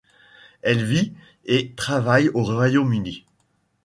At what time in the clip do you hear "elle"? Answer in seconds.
0.63-0.83